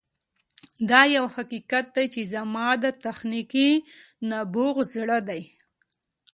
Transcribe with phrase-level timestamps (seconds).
[0.89, 3.69] دا یو حقیقت دی چې زما د تخنیکي
[4.29, 5.41] نبوغ زړه دی